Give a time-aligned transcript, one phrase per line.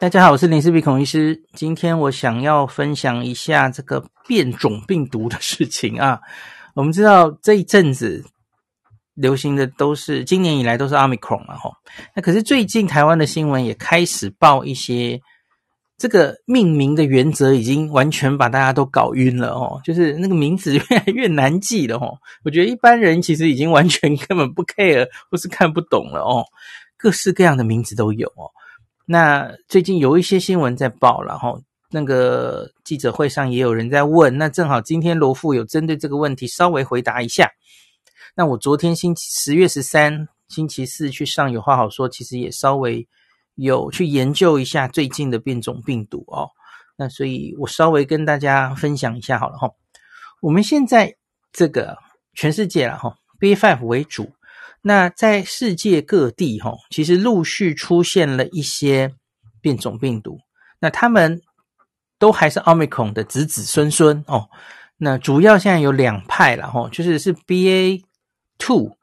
[0.00, 1.42] 大家好，我是林氏璧孔医师。
[1.54, 6.20] 今天我想要分享一下这个变种病毒的事情啊。
[6.74, 8.24] 我们知道这一阵子
[9.14, 11.74] 流行的都是今年以来都是 Omicron 嘛，吼。
[12.14, 15.20] 那可是最近台湾的新闻也开始报一些
[15.96, 22.16] 这个命名的原则已经完全把大家都搞晕了哦，就是那个名字越来越难记了哦。
[22.44, 26.44] 我觉得一般人其实已经完全根本不 care 或是看不懂了哦，
[26.96, 28.46] 各式各样的名字都有哦。
[29.10, 31.58] 那最近有一些新闻在报，然后
[31.90, 37.50] 那个记者会上也有人在问，那正好今天罗富有针对这个问题稍微回答一下。
[38.34, 43.08] 那我昨天星期十月十三星期四去上有话好说，其实也稍微
[43.54, 46.50] 有去研究一下最近的变种病毒哦。
[46.94, 49.70] 那所以我稍微跟大家分享一下好了哈。
[50.42, 51.16] 我们现在
[51.50, 51.96] 这个
[52.34, 54.30] 全世界了哈，BA.5 为主。
[54.80, 59.12] 那在世界各地，哈，其实陆续出现了一些
[59.60, 60.38] 变种病毒。
[60.78, 61.42] 那他们
[62.18, 64.48] 都还是奥密克戎的子子孙孙哦。
[64.96, 68.02] 那主要现在有两派了，哈，就是是 BA
[68.56, 68.96] two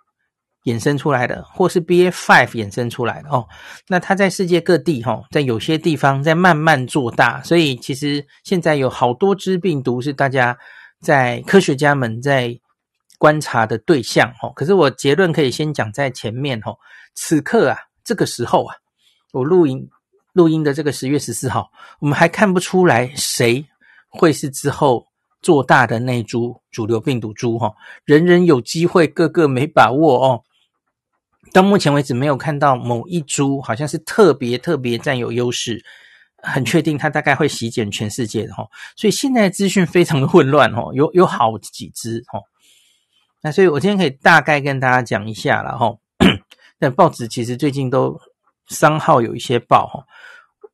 [0.63, 3.45] 衍生出来的，或是 BA five 衍生出来的哦。
[3.89, 7.43] 那它在世界各地，哈，在有些地方在慢慢做大。
[7.43, 10.57] 所以其实现在有好多只病毒是大家
[11.01, 12.57] 在科学家们在。
[13.25, 16.77] 观察的对象，哦，可是我结论可以先讲在前面，哦，
[17.15, 18.75] 此刻啊，这个时候啊，
[19.33, 19.89] 我录音
[20.33, 23.65] 录音的这个十月十四号，我们还看不出来谁
[24.09, 25.07] 会是之后
[25.41, 27.73] 做大的那株主流病毒株，哈，
[28.03, 30.43] 人人有机会，个个没把握哦。
[31.51, 35.83] 到目前为止，没有看到某一株好像是特别特别占有优势，
[36.43, 38.67] 很确定它大概会席卷全世界的，哈。
[38.95, 42.39] 所以现在资讯非常的混乱，哦，有有好几只，哈。
[43.45, 45.95] 那所以，我今天可以大概跟大家讲一下了哈。
[46.79, 48.19] 那报纸其实最近都
[48.67, 50.03] 商号有一些报哈，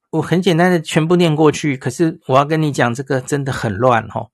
[0.10, 1.76] 我很简单的全部念过去。
[1.76, 4.30] 可是我要跟你讲，这个真的很乱哈。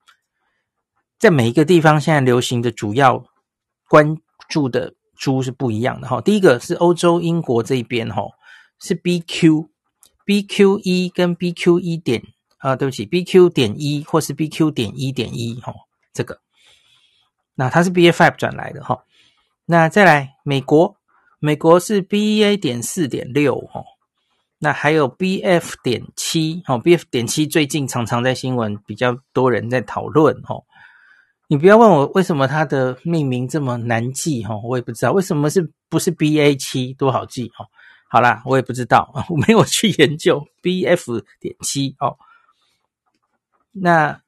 [1.18, 3.24] 在每一个地方，现在流行的主要
[3.88, 4.16] 关
[4.48, 6.20] 注的猪是不一样的哈。
[6.20, 8.22] 第一个是欧洲英国这边哈，
[8.78, 9.66] 是 BQ
[10.24, 12.22] BQ 一跟 BQ 一点
[12.58, 15.74] 啊，对不起，BQ 点一或是 BQ 点一点一哈，
[16.12, 16.38] 这个。
[17.60, 19.02] 那它是 BA.5 转来的哈，
[19.66, 20.96] 那再来美国，
[21.40, 22.56] 美国是 BA.
[22.56, 23.82] 点四点六哈，
[24.60, 25.74] 那还有 BF.
[25.82, 27.02] 点七哦，BF.
[27.10, 30.54] 点七最近常常在新闻比较多人在讨论哈，
[31.48, 36.56] 你不要问我为什么它的命名这么难记哈，我也不知道为什么是不是 BA.
[36.56, 37.66] 七多好记哈，
[38.08, 41.24] 好啦，我也不知道， 我没有去研究 BF.
[41.40, 42.16] 点七哦，
[43.72, 44.20] 那。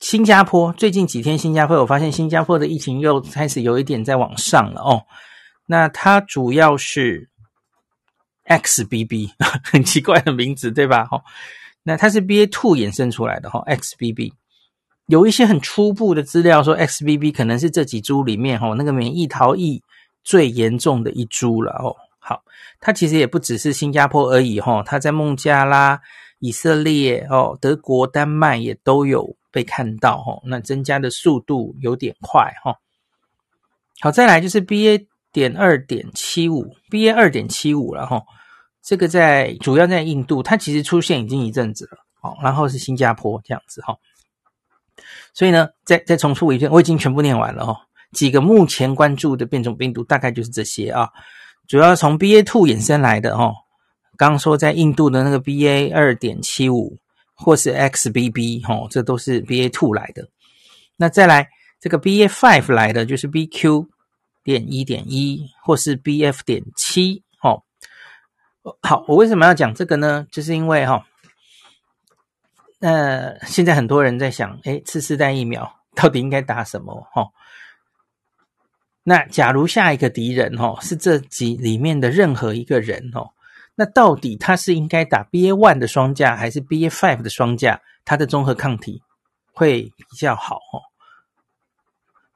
[0.00, 5.02] 新加坡最近几天，新加坡我发现新加坡的疫情又开始有一点在往上了哦。
[5.64, 7.30] 那它主要是
[8.44, 9.30] XBB，
[9.64, 11.06] 很奇怪的名字对吧？
[11.06, 11.22] 哈，
[11.84, 14.32] 那它是 BA two 衍生出来的哈，XBB
[15.06, 19.82] 有一些很初步的资料说 XBB 可能是这几株里面哈那个免疫逃逸
[20.22, 21.96] 最严重的一株了哦。
[22.18, 22.42] 好，
[22.78, 25.98] 它其实也不只是新加坡而已哈，它在孟加拉、
[26.40, 29.34] 以色列哦、德国、丹麦也都有。
[29.58, 32.76] 被看到哈，那增加的速度有点快哈。
[34.00, 35.08] 好，再来就是 BA.
[35.32, 37.12] 点二点七五，BA.
[37.12, 38.22] 二点七五了哈。
[38.80, 42.36] 这个在主要在印度，它其实出现已经一阵子了哦。
[42.40, 43.96] 然后是新加坡这样子哈。
[45.34, 47.76] 所以呢，再再重复一遍，我已经全部念完了哈。
[48.12, 51.10] 几个目前关注的变种病毒大概就是这些啊，
[51.66, 53.52] 主要从 BA two 衍生来的哈。
[54.16, 55.92] 刚说在印度的那个 BA.
[55.92, 56.96] 二点七五。
[57.38, 60.28] 或是 XBB 齁，这都是 BA two 来的。
[60.96, 61.48] 那再来
[61.80, 63.86] 这个 BA five 来的就是 BQ
[64.42, 67.62] 点一点一，或是 BF 点七齁。
[68.82, 70.26] 好，我为什么要讲这个呢？
[70.32, 71.04] 就是因为齁，
[72.80, 77.06] 那现在很多人在想，诶，次世代疫苗到底应该打什么？
[77.14, 77.30] 齁。
[79.04, 83.30] 那假如下一个敌人齁是这几里面的任何一个人哦。
[83.78, 87.80] 那到底它是应该打 BA one 的双价还是 BA five 的双价？
[88.04, 89.00] 它的综合抗体
[89.52, 90.82] 会比较好哦？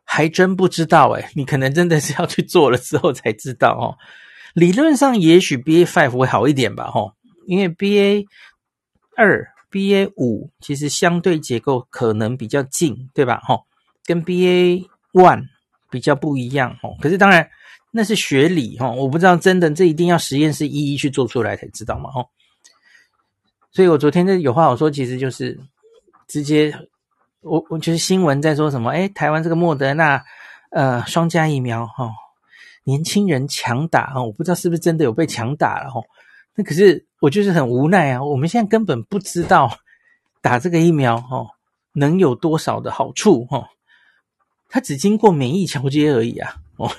[0.04, 3.98] 还真不知道诶，你可能真的是要去做了之后才知道哦。
[4.54, 7.14] 理论上也许 BA five 会好一点吧，吼，
[7.48, 8.26] 因为 BA
[9.16, 13.40] 二、BA 五其实相对结构可能比较近，对吧？
[13.42, 13.66] 吼，
[14.04, 15.46] 跟 BA one
[15.92, 16.96] 比较不一样，哦。
[17.00, 17.48] 可是当然。
[17.94, 22.24] 那是学理哈，我不知道真的，这一定要实验室一一去做出来才知道嘛哦。
[23.70, 25.60] 所以我昨天就有话好说，其实就是
[26.26, 26.74] 直接，
[27.42, 30.24] 我我就是新闻在说什么，哎，台湾这个莫德纳
[30.70, 32.08] 呃双加疫苗哈，
[32.84, 36.00] 年轻人强打哈，我不知道是不是真的有被强打了哈。
[36.54, 39.70] 那可是我就是很无奈啊，我们现在根本不知道
[40.40, 41.50] 打这个疫苗哦
[41.92, 43.66] 能有多少的好处哦，
[44.72, 46.90] 它只经过免疫桥接而已啊哦。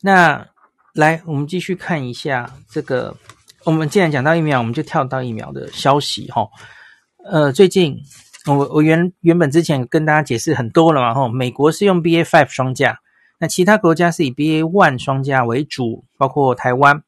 [0.00, 0.46] 那
[0.92, 3.16] 来，我们继续看一下这个。
[3.64, 6.48] 我们既然讲到疫苗，我们就跳到疫苗的消息哈。
[7.24, 7.98] 呃，最近
[8.46, 11.28] 我我原原本之前跟大家解释很多了嘛哈。
[11.28, 13.00] 美国是用 BA five 双价，
[13.40, 17.02] 那其他国家是以 BA one 双价为主，包括台湾。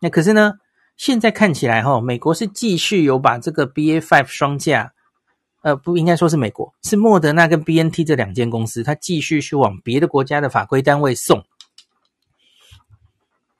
[0.00, 0.54] 那可是呢，
[0.96, 4.92] 现在看起来哈，美国是继续有把这个 BA five 双价，
[5.62, 11.44] 呃，不应该说是美国，是莫德纳跟 BNT 这两间公司，它继续去往别的国家的法规单位送。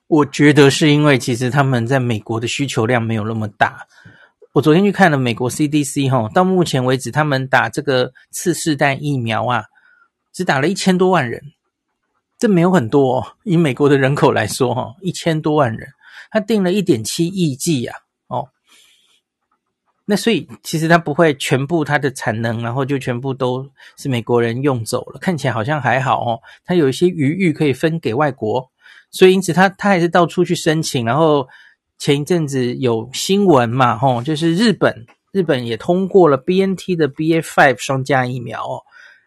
[0.07, 3.87] 我觉得是因为其实他们在美国的需求量没有那么大。
[4.51, 9.63] 我昨天去看了美国 CDC 哈，到目前为止他们打这个次世代疫苗啊，
[10.31, 11.41] 只打了一千多万人，
[12.37, 13.37] 这没有很多哦。
[13.43, 15.89] 以美国的人口来说哈，一千多万人，
[16.29, 17.97] 他订了一点七亿剂啊，
[20.05, 28.69] 那所以其实它不会全部它的产能，然后就全部都是美国人用走了，看起来好像还好哦，它有一些余裕可以分给外国。
[29.11, 31.05] 所以，因此他他还是到处去申请。
[31.05, 31.47] 然后
[31.99, 38.81] 前一阵子有新闻嘛，吼，就是日本日本也通过了 BNT 的 BA.5 双价疫苗哦。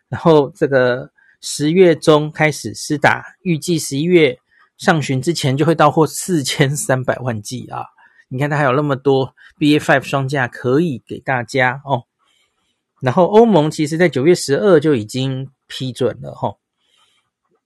[0.09, 1.09] 然后这个
[1.41, 4.37] 十月中开始施打，预计十一月
[4.77, 7.85] 上旬之前就会到货四千三百万剂啊！
[8.29, 12.05] 你看，它还有那么多 BA.5 双价可以给大家哦。
[13.01, 16.59] 然后欧盟其实在九月十二就已经批准了，吼。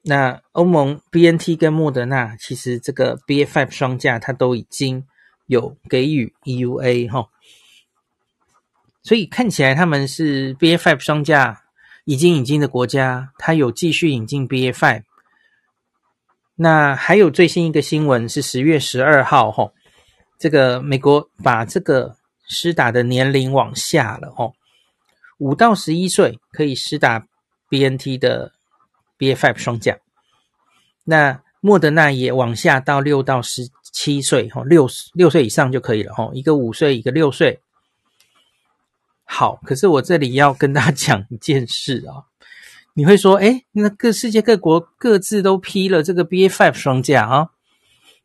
[0.02, 5.06] 那欧盟 BNT 跟莫德纳其实这个 BA.5 双价它都已经
[5.46, 7.28] 有给予 EUA 哈，
[9.02, 11.64] 所以看起来他们是 BA.5 双价
[12.04, 15.02] 已经引进的国家，它有继续引进 BA.5。
[16.56, 19.72] 那还有最新一个新闻是十月十二号哈，
[20.40, 22.16] 这个美国把这个
[22.48, 24.52] 施打的年龄往下了哦，
[25.38, 27.24] 五到十一岁可以施打
[27.68, 28.50] BNT 的。
[29.20, 29.98] BA.5 双价，
[31.04, 37.60] 那莫德纳也往下到六到十七岁，哈，六六岁以上就可以了，哈，一个五岁，一个六岁。
[39.24, 42.32] 好，可是我这里要跟大家讲一件事啊，
[42.94, 47.50] 你会说，诶，那各世界各国各自都批了这个 BA.5 双价啊，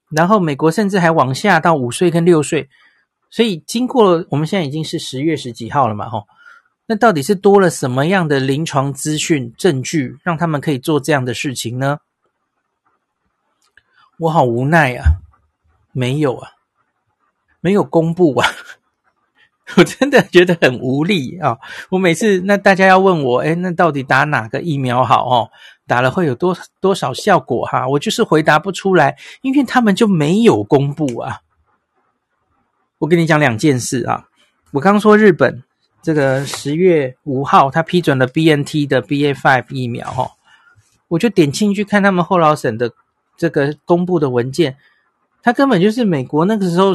[0.09, 2.69] 然后美国甚至还往下到五岁跟六岁，
[3.29, 6.23] 所以经过，我们现在已经是十月十几号了嘛，哈。
[6.87, 11.99] 那到底是多了什么样的临床资讯证据，让他们可以做这样的事情呢？
[14.19, 15.17] 我好无奈啊，
[15.91, 16.51] 没有啊，
[17.59, 18.47] 没有公布啊，
[19.77, 21.57] 我真的觉得很无力啊！
[21.89, 25.49] 我每次那大家要问我，诶，那到底打哪个疫苗好哦？
[25.87, 27.87] 打了会有多多少效果哈？
[27.89, 31.39] 我就是回答不出来，因为他们就没有公布啊。
[32.99, 34.27] 我跟你讲两件事啊，
[34.71, 35.63] 我刚说日本。
[36.01, 40.29] 这个十月五号，他批准了 BNT 的 BA.5 疫苗，哈，
[41.07, 42.91] 我就点进去看他们后劳省的
[43.35, 44.77] 这个公布的文件，
[45.45, 46.91] 他根本就是美国那个时候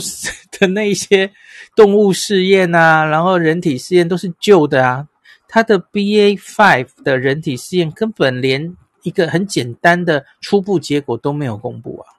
[0.58, 1.30] 的那一些
[1.76, 5.06] 动物试验啊， 然后人体试验都是旧的啊，
[5.46, 12.10] 他的 B A five 的人体试验根本连一个很简单的初步结果都没有公布啊，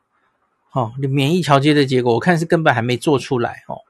[0.71, 3.81] 哦，免疫桥接的结果，我看是根本还没做出来，哦。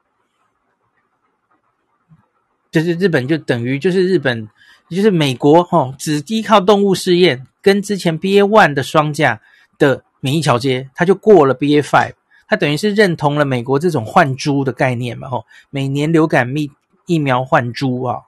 [2.72, 4.48] 就是日本就等于就是日本，
[4.90, 9.40] 就是美国吼，只依靠动物试验跟之前 BA one 的双价
[9.78, 12.14] 的免疫桥接，它就过了 BA five，
[12.52, 16.70] 他等于是认同了美国这种换猪的概念嘛吼，每年流感疫
[17.06, 18.24] 疫苗换猪啊，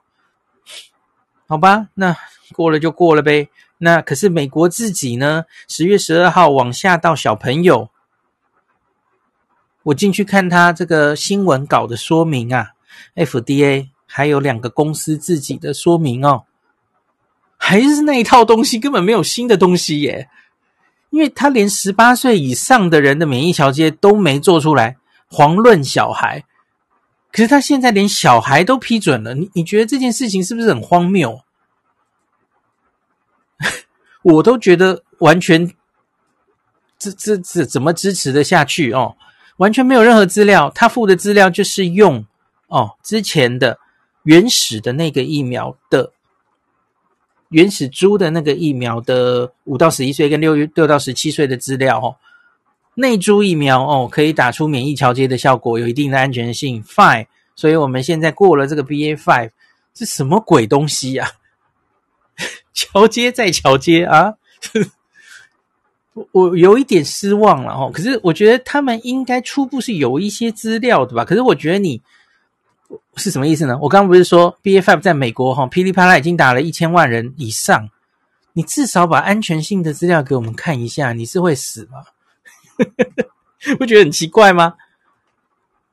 [1.47, 2.17] 好吧，那
[2.53, 3.49] 过了就过了呗。
[3.77, 7.91] 那可是美国自己呢，十月十二号往下到小朋友，
[9.83, 12.71] 我进去看他这个新闻稿的说明啊
[13.15, 13.89] ，FDA。
[14.07, 16.45] 还有两个公司自己的说明哦，
[17.57, 20.29] 还是那一套东西，根本没有新的东西耶。
[21.09, 24.97] 因为他连十八岁以上的人的免疫桥接都没做出来，
[25.29, 26.43] 遑论小孩。
[27.31, 31.41] 可是他现在连小孩都批准了，你你觉得这件事情是不是很荒谬？
[34.23, 35.73] 我都觉得完全，
[36.97, 39.15] 这这这怎么支持的下去哦？
[39.57, 42.25] 完全没有任何资料，他附的资料就是用
[42.67, 43.79] 哦之前的。
[44.25, 46.11] 原始的那个疫苗的
[47.49, 52.15] 原始株的那个疫苗的五到十一岁跟六六到十七岁的资料哦，
[52.95, 57.27] 内株疫苗哦可以打出免疫桥接的效果，有一定的安全性 five，。
[57.55, 59.51] 所以我们现在过了这个 BA five，
[59.93, 61.29] 是什么鬼东西呀？
[62.73, 64.33] 桥接再桥接啊！
[66.13, 67.89] 我 我有一点失望了哦。
[67.93, 71.23] 可是我觉得他们应该初步是有一些资料的吧？
[71.23, 72.01] 可是我觉得你
[73.15, 73.77] 是什么意思呢？
[73.81, 77.89] 我刚刚不是说 BA.5 在美国哈噼里啪啦已经打了一千万人以上，
[78.53, 82.03] 你至少把安全性的资料给我们看一下，你是会死吗？
[83.77, 84.75] 不觉得很奇怪吗？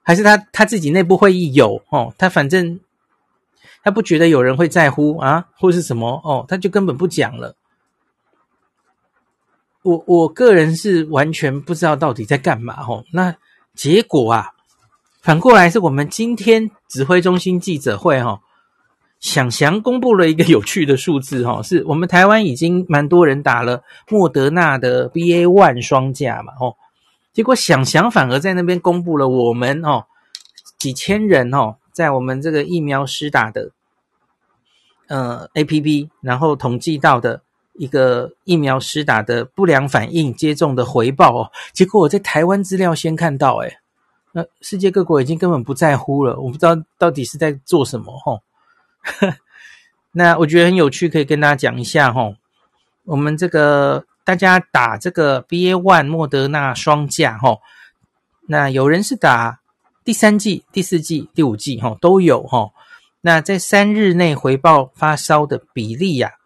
[0.02, 2.12] 还是他他自己内部会议有哦？
[2.18, 2.80] 他反正
[3.84, 6.44] 他不觉得有人会在乎啊，或是什么哦？
[6.48, 7.54] 他就根本不讲了。
[9.82, 13.04] 我我个人是完全不知道到底在干嘛哦。
[13.12, 13.34] 那
[13.74, 14.50] 结果啊，
[15.22, 18.40] 反过来是我们今天指挥中心记者会哈，
[19.20, 26.74] 想翔公布了一个有趣的数字哈，是我们台湾已经蛮多人打了莫德纳的 BA one 双价嘛哦，
[27.32, 30.06] 结果想翔反而在那边公布了我们哦
[30.76, 33.70] 几千人哦，在我们这个疫苗施打的
[35.06, 37.42] 呃 APP，然后统计到的。
[37.74, 43.78] 一个疫苗施打的不良反应接种的回报哦，结果我在台湾资料先看到，诶，
[44.32, 48.40] 那世界各国已经根本不在乎了，我不知道到底是在做什么吼。
[50.12, 52.34] 那我觉得很有趣，可以跟大家讲一下吼。
[53.04, 57.60] 我们这个大家打这个 BA.1 莫德纳双价吼，
[58.46, 59.60] 那有人是打
[60.04, 62.72] 第三季、第四季、第五季吼都有吼。
[63.20, 66.40] 那在三日内回报发烧的比例呀、啊。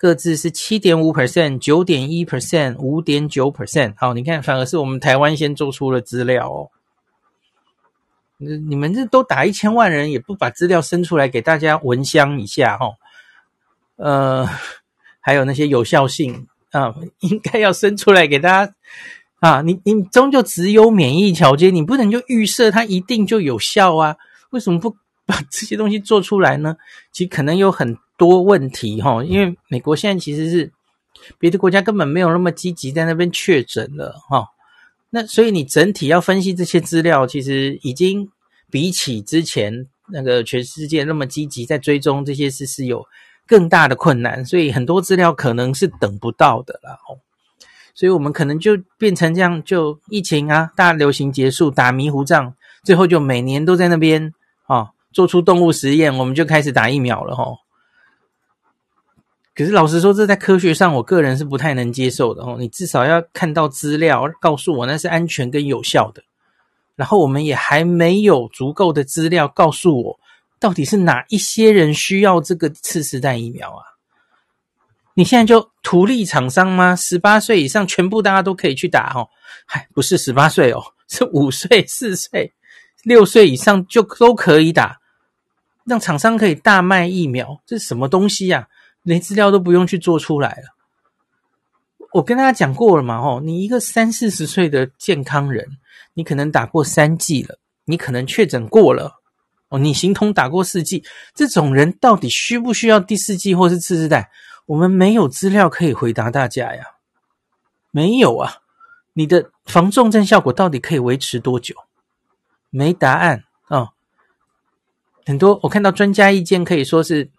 [0.00, 3.94] 各自是七点五 percent、九点一 percent、五点九 percent。
[3.96, 6.70] 好，你看，反而是我们台湾先做出了资料哦。
[8.38, 12.94] 你你们这都打一千万人，也不把资料生出来给大家闻香一下哈、哦？
[13.96, 14.48] 呃，
[15.20, 18.74] 还有那些有效性啊，应该要生出来给大家
[19.40, 19.60] 啊。
[19.62, 24.16] 你你终究只有免疫条件，你不能就预设它一定就有效啊？
[24.50, 26.76] 为什么不 把这些东西做出来呢？
[27.12, 27.98] 其实可能有很。
[28.18, 30.72] 多问题哈，因为美国现在其实是
[31.38, 34.48] 别的国家根本没有那么积极在那边确诊了哈，
[35.10, 38.28] 那所以你整体要分析这些资料，其实已经
[38.70, 43.04] 比起之前那个全世界那么积极在追踪这些事是有
[43.46, 47.16] 更大的困难，所以很多资料可能是等不到的了哦，
[47.94, 54.34] 所以我们可能就变成这样，就疫情啊大流行结束打迷糊仗，最后就每年都在那边
[54.66, 57.44] 啊做出动物实验，我们就开始打疫苗了哈。
[59.58, 62.54] 可是老实说，这在科学上，我个人是不太能接受的哦。
[62.60, 66.22] 你至少要看到资料，告诉我那是安全跟有效的。
[66.94, 70.20] 然后我们也还没有足够的资料告诉我，
[70.60, 73.82] 到底是哪一些人需要这个次世代疫苗啊？
[75.14, 76.94] 你现在就图利厂商吗？
[76.94, 79.26] 十八岁以上全部大家都可以去打哦？
[79.66, 82.52] 嗨，不是十八岁哦， 是五岁、四岁、
[83.02, 85.00] 六岁以上就都可以打，
[85.84, 88.68] 让厂商可以大卖疫苗，这是什么东西呀？
[89.08, 90.76] 连资料都不用去做出来了。
[92.12, 95.66] 我跟大家讲过了嘛，哦，你一个三四十岁的健康人，
[96.12, 99.14] 你可能打过三剂了，你可能确诊过了，
[99.70, 101.02] 哦，你形同打过四剂，
[101.34, 104.30] 这种人到底需不需要第四剂或是次世代？
[104.66, 106.84] 我们没有资料可以回答大家呀，
[107.90, 108.58] 没有啊。
[109.14, 111.74] 你的防重症效果到底可以维持多久？
[112.68, 113.88] 没答案啊，哦。
[115.24, 117.30] 很多我看到专家意见可以说是。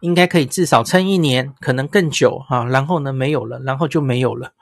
[0.00, 2.64] 应该可以至少撑一年，可能更久啊。
[2.64, 4.52] 然后呢，没有了，然后就没有了，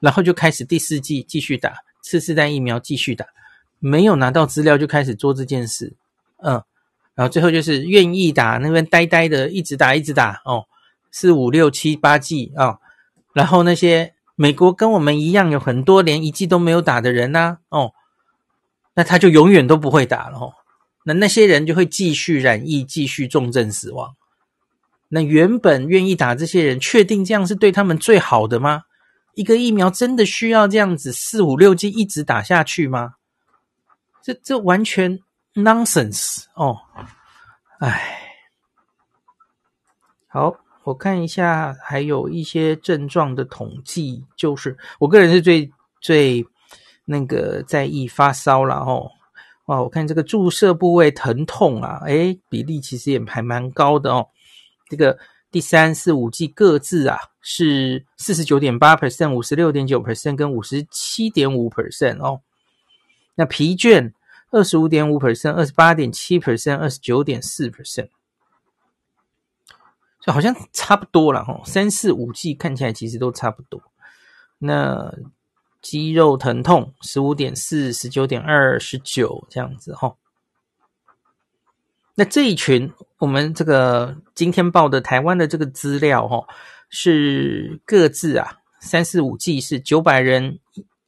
[0.00, 3.26] 然后就开始第四季继续打次世代疫苗，继续打。
[3.78, 5.94] 没有拿到资料就开始做这件事，
[6.42, 6.62] 嗯，
[7.14, 10.66] 然后最后就是愿意打那边呆呆的一直打一直打哦，
[11.10, 12.78] 四五六七八季啊。
[13.32, 17.92] 然后那些美国跟我们一样有很多连一季都没有打的人呐，哦，
[18.94, 20.52] 那他就永远都不会打了哦。
[21.04, 24.14] 那那些人就会继续染疫，继续重症死亡。
[25.12, 28.84] 那原本愿意打这些人，确定这样是对他们最好的吗？
[29.34, 33.14] 一个疫苗真的需要这样子四五六剂一直打下去吗？
[34.22, 35.18] 这这完全
[35.54, 36.76] nonsense 哦！
[37.80, 38.20] 哎，
[40.28, 46.46] 好，我看一下还有一些症状的统计，就是我个人是最最
[47.04, 49.10] 那个在意发烧了哦。
[49.66, 54.28] 哇，我看这个注射部位疼痛啊，哎，比例其实也还蛮高的哦。
[54.90, 55.16] 这个
[55.50, 62.42] 第三、四、五季各自啊是四十九点八 percent、五十六点九 percent 跟五十七点五 percent 哦。
[63.36, 64.12] 那疲倦
[64.50, 68.08] 二十五点五 percent、二十八点七 percent、二十九点四 percent，
[70.20, 71.62] 就好像差不多了哈。
[71.64, 73.80] 三四五季看起来其实都差不多。
[74.58, 75.14] 那
[75.80, 80.14] 肌肉疼痛十五点四、十九点二、十九这样子哈。
[82.20, 86.46] 那这一群，我们这个今天报的台湾的这个资料，哈，
[86.90, 90.58] 是各自啊，三四五季是九百人，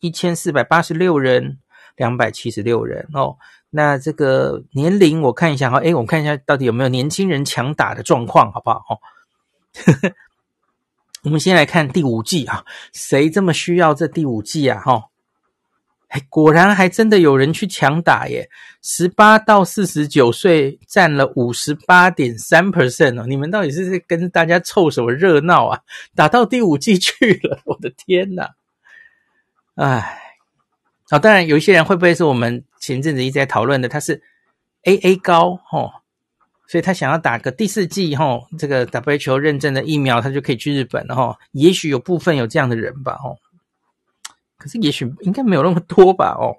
[0.00, 1.58] 一千四百八十六人，
[1.96, 3.36] 两百七十六人哦。
[3.68, 8.78] 那这个年龄我看一下哈，诶，我看一下到底有没有年轻人抢打的状况，好不好？
[8.88, 8.96] 哦，
[11.24, 12.64] 我们先来看第五季啊，
[12.94, 14.80] 谁这么需要这第五季啊？
[14.80, 15.11] 哈。
[16.12, 18.46] 哎，果然还真的有人去抢打耶！
[18.82, 25.80] 十八到四十九岁占了五十八点三 percent 哦，你们到底是跟大家凑什么热闹啊？
[26.14, 28.50] 打到第五季去了， 我的天哪！
[29.76, 30.18] 哎，
[31.08, 33.88] 好，当然有一些人会不会是我们前阵子一直在讨论的？
[33.88, 34.20] 他是
[34.82, 35.90] AA 高哦，
[36.66, 41.38] 所以他想要打个第四季哦，这个 WHO 认证的疫苗，他就可以去日本了哈。
[41.52, 43.38] 也许有部分有这样的人吧，哦。
[44.62, 46.36] 可是，也许应该没有那么多吧？
[46.38, 46.54] 哦，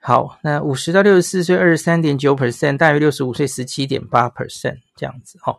[0.00, 5.58] 好，那五十到六十四岁，二十三点九 percent，大于六十五岁，十七点八 percent，这样子哦。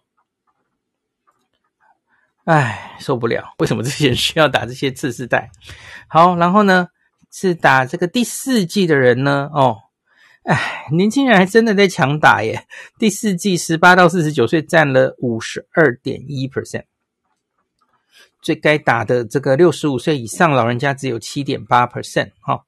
[2.45, 3.53] 哎，受不了！
[3.59, 5.51] 为什么这些人需要打这些次世代？
[6.07, 6.87] 好，然后呢，
[7.29, 9.49] 是打这个第四季的人呢？
[9.53, 9.77] 哦，
[10.43, 12.65] 哎，年轻人还真的在抢打耶！
[12.97, 16.85] 第四季十八到四十九岁占了五十二点一 percent。
[18.41, 22.65] 最该打的这个六十五岁以上老人家只有七点八 percent 哈，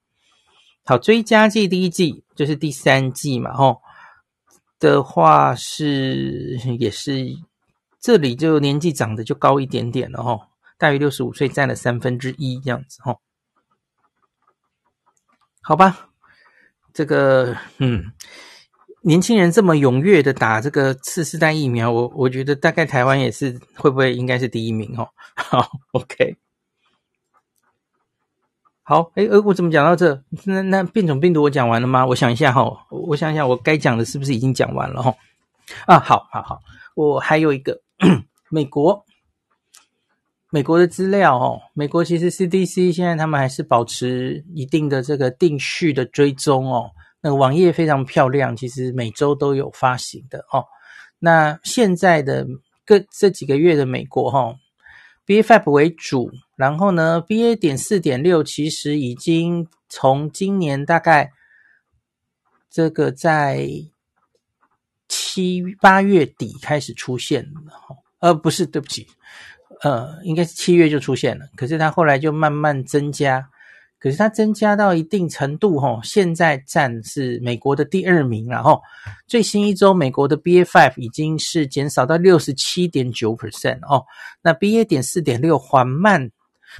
[0.85, 3.81] 好，追加剂第一剂就是第三剂嘛，吼
[4.79, 7.25] 的话是也是
[7.99, 13.17] 这里就年纪长得就高一点点了哈，大于六十五岁占了三分之一这样子哈，
[15.61, 16.09] 好吧，
[16.93, 18.13] 这个嗯。
[19.05, 25.09] 年轻人这么踊跃的打这个次世代疫苗，我我觉得大概台湾也是会不会应该是第一名哦？
[25.35, 26.37] 好，OK，
[28.81, 30.23] 好，诶，呃，我怎么讲到这？
[30.45, 32.05] 那那变种病毒我讲完了吗？
[32.05, 35.13] 我想一下哈，我想一下我该讲的是不是已经讲完了哈？
[35.85, 36.61] 啊，好好好，
[36.95, 37.81] 我还有一个
[38.49, 39.03] 美国，
[40.49, 46.91] 美国的资料哦，美国其实 CDC 现在他们还是保持一定的这个定序的追踪哦。
[47.25, 50.65] 那个网页非常漂亮，其实每周都有发行的哦。
[51.19, 52.45] 那现在的
[52.85, 54.57] 各这几个月的美国哈、哦
[55.25, 57.55] ，BA.5 为主，然后呢，BA.
[57.55, 61.31] 点四点六其实已经从今年大概
[62.69, 63.69] 这个在
[65.07, 69.07] 七八月底开始出现了哈，呃，不是，对不起，
[69.81, 73.49] 呃，应该是七月就出现了，可是它后来就慢慢增加。
[74.03, 78.81] 可是它增加到一定程度，吼，现在占是美国的第二名，然后
[79.27, 84.03] 最新一周美国的 BA.5 已经是减少到六十七点九 percent 哦，
[84.41, 84.83] 那 BA.
[84.83, 86.29] 点四点六缓慢，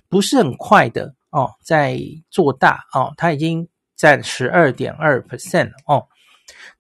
[0.10, 1.98] 不是很快的哦，在
[2.30, 6.06] 做大哦，它已经占十二点二 percent 哦，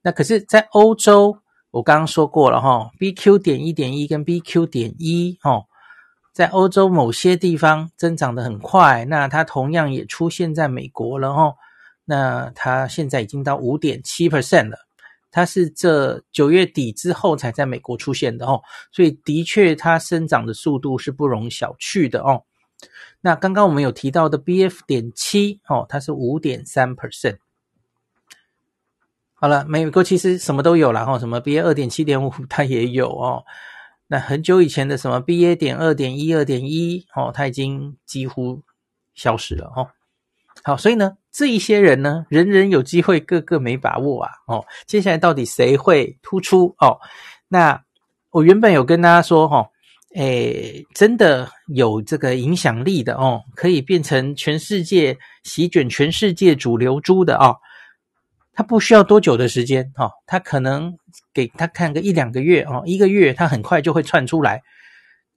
[0.01, 1.37] 那可是，在欧洲，
[1.71, 3.37] 我刚刚说过了哈，BQ.
[3.37, 4.65] 点一点一跟 BQ.
[4.65, 5.63] 点一哦。
[6.33, 11.55] 在欧洲某些地方增长得很快，那它同样也出现在美国了哦。
[12.05, 14.77] 那它现在已经到五点七 percent 了，
[15.31, 22.43] 它是这九月底之后才在美国出现的哦，所以的确它生长的速度是不容小觑的哦。
[23.21, 27.37] 那刚刚我们有提到的 BF 点七哦，它是五点三 percent。
[29.35, 33.45] 好了，美国其实什么都有了哈，什么 BA 二点七点五 它也有哦。
[34.07, 38.61] 那很久以前的什么 BA 点二点一二点一哦，它已经几乎
[39.15, 39.89] 消失了哦。
[40.63, 44.65] 好，所以呢，这一些人呢，人人有机会，个个没把握啊哦。
[44.85, 46.99] 接下来到底谁会突出哦？
[47.47, 47.83] 那
[48.31, 49.69] 我原本有跟大家说哈，
[50.15, 57.57] 诶，真的有这个影响力的哦，可以变成全世界席卷全世界主流猪的哦。
[58.53, 60.95] 他不需要多久的时间哈，他可能
[61.33, 64.61] 给他看个一两个月哦，一个月他很快就会窜出来。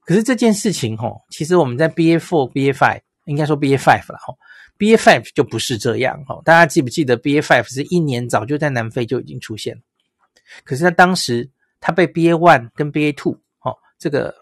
[0.05, 4.35] 可是这件事情哈，其实我们在 BA four、BA five 应该说 BA five 了哈
[4.79, 6.41] ，BA five 就不是这样哈。
[6.45, 9.83] 大家记不记得 BA five 是一年早就在南非就已经出现了？
[10.63, 11.51] 可是他当时
[11.81, 14.35] 他被 BA one 跟 BA two 哦，这个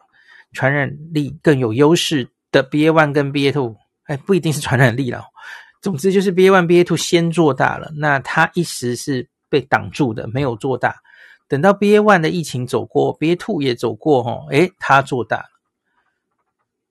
[0.53, 5.25] 传染力更有优势的 BA one 跟 BA two，哎，不一定是传染力了。
[5.85, 10.97] 总之就是 BA one、BA two 先做大了，那它一时是被挡住的，没有做大。
[11.47, 15.45] 等到 BA one 的疫情走过，BA two 也走过，吼，诶，它做大，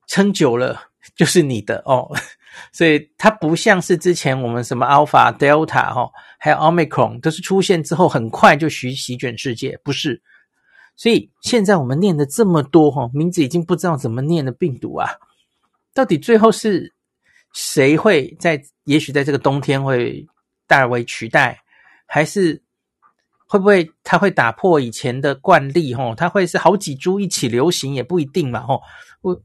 [0.05, 0.79] 撑久了
[1.17, 2.07] 就是你的哦。
[2.71, 10.21] 所以它不像是之前我们什么 Alpha、Delta 哈，还有 Omicron 都是出现之后很快就席席卷世界，不是。
[10.95, 15.09] 所以现在我们念的这么多哈，名字已经不知道怎么念的病毒啊，
[15.95, 16.92] 到底最后是？
[17.53, 18.61] 谁会在？
[18.85, 20.27] 也许在这个冬天会
[20.67, 21.61] 大为取代，
[22.05, 22.61] 还是
[23.47, 25.93] 会不会它会打破以前的惯例？
[25.95, 28.59] 吼，它会是好几株一起流行也不一定嘛？
[28.59, 28.81] 吼，
[29.21, 29.41] 我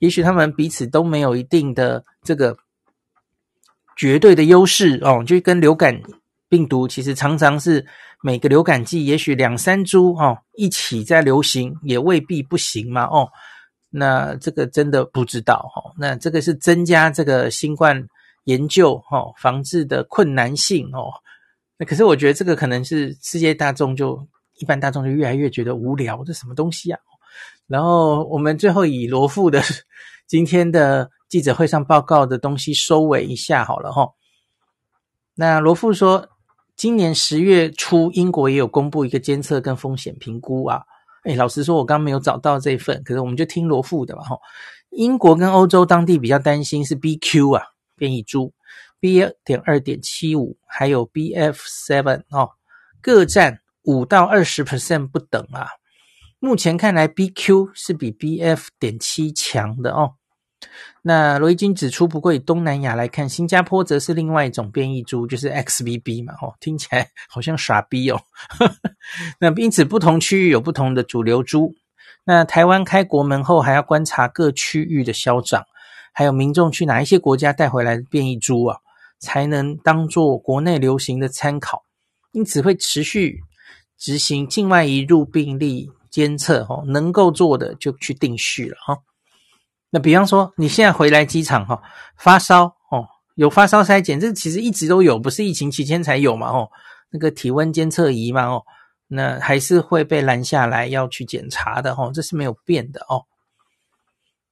[0.00, 2.58] 也许他们彼此都没有一定的这个
[3.96, 6.02] 绝对的优势哦，就跟流感
[6.48, 7.86] 病毒其实常常是
[8.24, 13.28] 每个流感季，也许两三株哦一起在流行，也未必不行嘛哦。
[13.90, 18.06] 那这个真的不知道哈，那这个是增加这个新冠
[18.44, 21.10] 研究哈防治的困难性哦。
[21.76, 24.24] 那可是我觉得这个可能是世界大众就
[24.58, 27.00] 一般大众就越来越觉得无聊，这什么东西啊？
[27.66, 29.60] 然后我们最后以罗富的
[30.26, 34.10] 今天的记者会上报告的东西收尾一下好了哈。
[35.34, 36.28] 那罗富说，
[36.76, 40.82] 今年十月初英国也有公布一个监测跟风险评估啊。
[41.22, 44.22] 哎，老实说，我刚没有找到这份，可是我们就听罗富的吧。
[44.22, 44.38] 哈，
[44.90, 47.64] 英国跟欧洲当地比较担心是 BQ 啊，
[47.96, 48.52] 变异株
[48.98, 52.50] B 点二点七五，还有 BF seven 哦，
[53.00, 55.68] 各占五到二十 percent 不等啊。
[56.38, 60.14] 目前看来，BQ 是比 BF 点七强的哦。
[61.02, 68.20] 那罗伊军指出，不过以东南亚来看，新加坡则是另外一种变异株，就是 XBB 嘛，哦，听起来好像傻逼哦。
[69.40, 71.74] 那因此，不同区域有不同的主流株。
[72.24, 75.64] 那台湾开国门后，还要观察各区域的消长，
[76.12, 78.76] 还有民众去哪一些国家带回来的变异株啊，
[79.18, 81.82] 才能当做国内流行的参考。
[82.32, 83.40] 因此，会持续
[83.96, 88.98] 执行境外移入病例监测，哦，能够做的就去定序了，哈。
[89.90, 91.82] 那比方说，你现在回来机场哈，
[92.16, 96.70] 发烧哦，有发烧筛检，这其实一直都有，不是疫情期间才有嘛哦，
[97.10, 98.62] 那个体温监测仪嘛哦，
[99.08, 103.26] 那还是会被拦下来要去检查的哦，这是没有变的哦。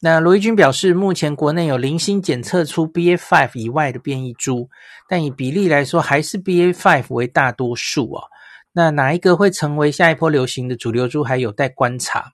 [0.01, 4.69] 那罗一军表示，目前国内有零星检测出 BA.5 以外的变异株，
[5.09, 8.25] 但以比例来说，还是 BA.5 为大多数哦。
[8.73, 12.33] 那哪一个会成为下一波流行的主流株，还有待观察。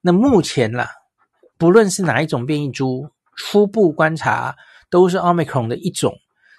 [0.00, 0.99] 那目前啦。
[1.60, 4.56] 不论是哪一种变异株，初步观察
[4.88, 6.16] 都是 Omicron 的一种，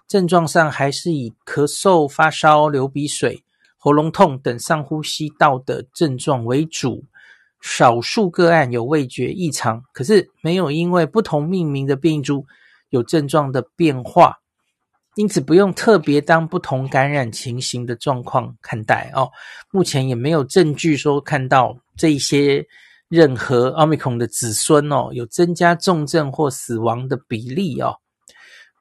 [0.07, 3.43] 症状上还是以咳嗽、发烧、流鼻水、
[3.79, 7.03] 喉咙痛等上呼吸道的症状为主，
[7.59, 12.45] 少数个案有味觉异常，可是没有因为不同命名的变异株
[12.91, 14.37] 有症状的变化，
[15.15, 19.31] 因此不用特别当不同感染情形的状况看待哦。
[19.71, 22.67] 目前也没有证据说看到这些。
[23.11, 27.97] 任何奥密克戎的子孙哦，有增加重症或死亡的比例哦。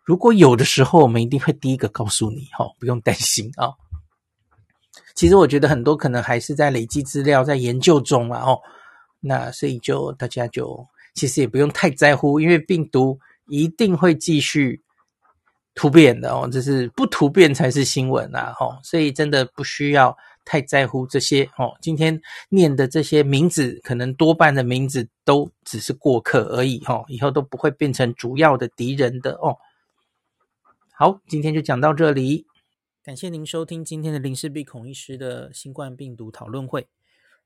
[0.05, 3.73] 如果有的时候，我们一定会第一个告诉你哦，不用担心啊。
[5.17, 8.57] 其实我觉得很多可能还是在累积资料，在研究中了哦。
[9.19, 14.81] 那所以就大家就其实也不用太在乎，因为病毒一定会继续
[15.75, 18.55] 突变的哦，这是不突变才是新闻啊。
[18.61, 20.17] 哦，所以真的不需要。
[20.51, 29.57] 太在乎这些哦，今天念的这些名字，可能多半的名字都只是过客而已哦，以后都不会变成主要的敌人的哦。
[30.91, 32.47] 好，今天就讲到这里，
[33.05, 36.89] 感谢您收听今天的林氏璧孔医师的新冠病毒讨论会。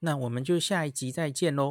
[0.00, 1.68] 那我们就下一集再见喽。